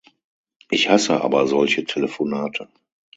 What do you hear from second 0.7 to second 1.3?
Ich hasse